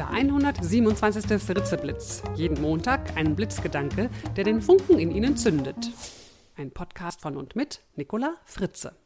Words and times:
Der 0.00 0.08
127. 0.08 1.38
Fritzeblitz. 1.38 2.22
Jeden 2.34 2.62
Montag 2.62 3.18
ein 3.18 3.36
Blitzgedanke, 3.36 4.08
der 4.34 4.44
den 4.44 4.62
Funken 4.62 4.98
in 4.98 5.10
Ihnen 5.10 5.36
zündet. 5.36 5.76
Ein 6.56 6.70
Podcast 6.70 7.20
von 7.20 7.36
und 7.36 7.54
mit 7.54 7.82
Nicola 7.96 8.36
Fritze. 8.46 8.96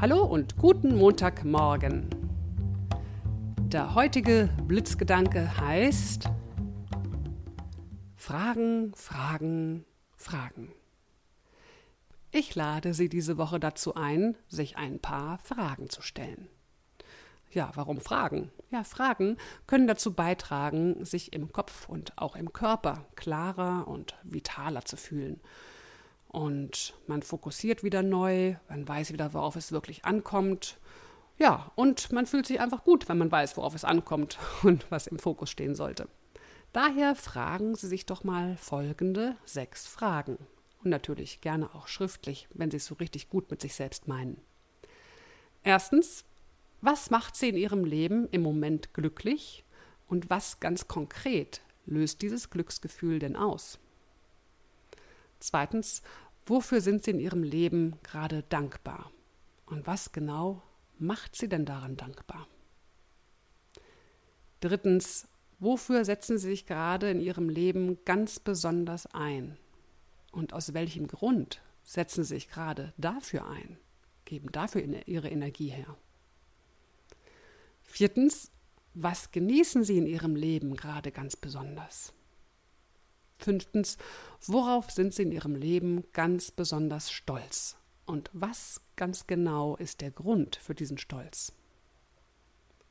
Hallo 0.00 0.22
und 0.22 0.56
guten 0.56 0.94
Montagmorgen. 0.94 2.10
Der 3.72 3.96
heutige 3.96 4.48
Blitzgedanke 4.68 5.56
heißt 5.56 6.30
Fragen, 8.14 8.92
Fragen, 8.94 9.84
Fragen. 10.14 10.70
Ich 12.30 12.54
lade 12.54 12.94
Sie 12.94 13.08
diese 13.08 13.36
Woche 13.36 13.58
dazu 13.58 13.96
ein, 13.96 14.36
sich 14.46 14.76
ein 14.76 15.00
paar 15.00 15.38
Fragen 15.38 15.90
zu 15.90 16.02
stellen. 16.02 16.46
Ja, 17.50 17.70
warum 17.74 18.00
Fragen? 18.00 18.50
Ja, 18.70 18.84
Fragen 18.84 19.38
können 19.66 19.86
dazu 19.86 20.12
beitragen, 20.12 21.04
sich 21.04 21.32
im 21.32 21.52
Kopf 21.52 21.88
und 21.88 22.12
auch 22.16 22.36
im 22.36 22.52
Körper 22.52 23.06
klarer 23.16 23.88
und 23.88 24.16
vitaler 24.22 24.84
zu 24.84 24.96
fühlen. 24.96 25.40
Und 26.28 26.94
man 27.06 27.22
fokussiert 27.22 27.82
wieder 27.82 28.02
neu, 28.02 28.56
man 28.68 28.86
weiß 28.86 29.12
wieder, 29.12 29.32
worauf 29.32 29.56
es 29.56 29.72
wirklich 29.72 30.04
ankommt. 30.04 30.78
Ja, 31.38 31.72
und 31.74 32.12
man 32.12 32.26
fühlt 32.26 32.46
sich 32.46 32.60
einfach 32.60 32.84
gut, 32.84 33.08
wenn 33.08 33.16
man 33.16 33.32
weiß, 33.32 33.56
worauf 33.56 33.74
es 33.74 33.84
ankommt 33.84 34.38
und 34.62 34.90
was 34.90 35.06
im 35.06 35.18
Fokus 35.18 35.50
stehen 35.50 35.74
sollte. 35.74 36.08
Daher 36.74 37.14
fragen 37.14 37.74
Sie 37.74 37.86
sich 37.86 38.04
doch 38.04 38.24
mal 38.24 38.58
folgende 38.58 39.36
sechs 39.46 39.86
Fragen 39.86 40.36
und 40.84 40.90
natürlich 40.90 41.40
gerne 41.40 41.74
auch 41.74 41.88
schriftlich, 41.88 42.46
wenn 42.52 42.70
Sie 42.70 42.76
es 42.76 42.84
so 42.84 42.94
richtig 42.96 43.30
gut 43.30 43.50
mit 43.50 43.62
sich 43.62 43.74
selbst 43.74 44.06
meinen. 44.06 44.38
Erstens, 45.62 46.24
was 46.80 47.10
macht 47.10 47.36
Sie 47.36 47.48
in 47.48 47.56
Ihrem 47.56 47.84
Leben 47.84 48.28
im 48.30 48.42
Moment 48.42 48.94
glücklich 48.94 49.64
und 50.06 50.30
was 50.30 50.60
ganz 50.60 50.88
konkret 50.88 51.62
löst 51.86 52.22
dieses 52.22 52.50
Glücksgefühl 52.50 53.18
denn 53.18 53.36
aus? 53.36 53.78
Zweitens, 55.40 56.02
wofür 56.46 56.80
sind 56.80 57.04
Sie 57.04 57.12
in 57.12 57.20
Ihrem 57.20 57.42
Leben 57.42 57.96
gerade 58.02 58.42
dankbar 58.48 59.10
und 59.66 59.86
was 59.86 60.12
genau 60.12 60.62
macht 60.98 61.36
Sie 61.36 61.48
denn 61.48 61.64
daran 61.64 61.96
dankbar? 61.96 62.46
Drittens, 64.60 65.28
wofür 65.58 66.04
setzen 66.04 66.38
Sie 66.38 66.48
sich 66.48 66.66
gerade 66.66 67.10
in 67.10 67.20
Ihrem 67.20 67.48
Leben 67.48 68.04
ganz 68.04 68.40
besonders 68.40 69.06
ein 69.14 69.56
und 70.32 70.52
aus 70.52 70.74
welchem 70.74 71.06
Grund 71.06 71.60
setzen 71.82 72.22
sie 72.24 72.34
sich 72.34 72.48
gerade 72.48 72.92
dafür 72.96 73.46
ein, 73.48 73.78
geben 74.24 74.52
dafür 74.52 74.82
ihre 75.06 75.28
Energie 75.28 75.68
her? 75.68 75.96
Viertens, 77.98 78.52
was 78.94 79.32
genießen 79.32 79.82
sie 79.82 79.98
in 79.98 80.06
ihrem 80.06 80.36
Leben 80.36 80.76
gerade 80.76 81.10
ganz 81.10 81.34
besonders? 81.34 82.12
Fünftens, 83.40 83.98
worauf 84.46 84.92
sind 84.92 85.12
sie 85.12 85.22
in 85.22 85.32
ihrem 85.32 85.56
Leben 85.56 86.04
ganz 86.12 86.52
besonders 86.52 87.10
stolz? 87.10 87.76
Und 88.06 88.30
was 88.32 88.80
ganz 88.94 89.26
genau 89.26 89.74
ist 89.74 90.00
der 90.00 90.12
Grund 90.12 90.54
für 90.54 90.76
diesen 90.76 90.96
Stolz? 90.96 91.52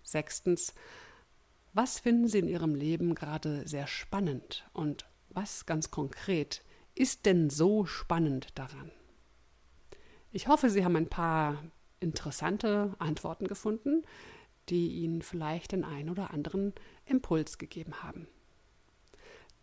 Sechstens, 0.03 0.73
was 1.71 1.99
finden 1.99 2.27
Sie 2.27 2.39
in 2.39 2.49
Ihrem 2.49 2.75
Leben 2.75 3.15
gerade 3.15 3.65
sehr 3.65 3.87
spannend 3.87 4.69
und 4.73 5.05
was 5.29 5.65
ganz 5.65 5.89
konkret 5.89 6.65
ist 6.95 7.25
denn 7.25 7.49
so 7.49 7.85
spannend 7.85 8.47
daran? 8.55 8.91
Ich 10.33 10.49
hoffe, 10.49 10.69
Sie 10.69 10.83
haben 10.83 10.97
ein 10.97 11.07
paar 11.07 11.63
interessante 12.01 12.93
Antworten 12.99 13.47
gefunden, 13.47 14.03
die 14.69 14.89
Ihnen 15.03 15.21
vielleicht 15.21 15.71
den 15.71 15.83
einen 15.83 16.09
oder 16.09 16.31
anderen 16.31 16.73
Impuls 17.05 17.57
gegeben 17.57 18.03
haben. 18.03 18.27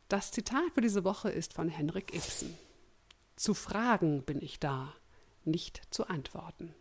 Das 0.08 0.30
Zitat 0.30 0.72
für 0.74 0.80
diese 0.80 1.04
Woche 1.04 1.30
ist 1.30 1.54
von 1.54 1.68
Henrik 1.68 2.14
Ibsen. 2.14 2.56
Zu 3.36 3.54
Fragen 3.54 4.22
bin 4.22 4.40
ich 4.40 4.60
da, 4.60 4.94
nicht 5.44 5.82
zu 5.90 6.06
antworten. 6.06 6.74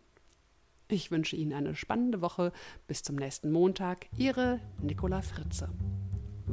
Ich 0.88 1.10
wünsche 1.10 1.36
Ihnen 1.36 1.54
eine 1.54 1.74
spannende 1.74 2.20
Woche. 2.20 2.52
Bis 2.86 3.02
zum 3.02 3.16
nächsten 3.16 3.50
Montag. 3.50 4.06
Ihre 4.16 4.60
Nicola 4.80 5.22
Fritze. 5.22 5.70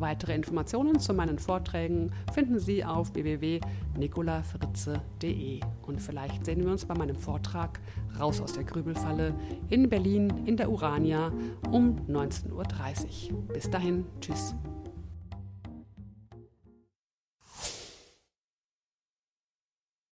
Weitere 0.01 0.33
Informationen 0.33 0.99
zu 0.99 1.13
meinen 1.13 1.37
Vorträgen 1.37 2.11
finden 2.33 2.57
Sie 2.59 2.83
auf 2.83 3.13
www.nicolafritze.de. 3.13 5.59
Und 5.83 6.01
vielleicht 6.01 6.43
sehen 6.43 6.63
wir 6.63 6.71
uns 6.71 6.85
bei 6.85 6.95
meinem 6.95 7.15
Vortrag 7.15 7.79
Raus 8.19 8.41
aus 8.41 8.53
der 8.53 8.63
Grübelfalle 8.63 9.35
in 9.69 9.87
Berlin 9.89 10.47
in 10.47 10.57
der 10.57 10.71
Urania 10.71 11.31
um 11.69 11.97
19.30 12.09 13.31
Uhr. 13.31 13.43
Bis 13.53 13.69
dahin, 13.69 14.05
tschüss. 14.19 14.55